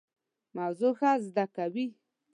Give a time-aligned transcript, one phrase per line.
[0.57, 1.85] موضوع ښه زده کوي.